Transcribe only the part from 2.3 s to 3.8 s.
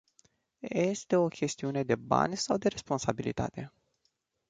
sau de responsabilitate?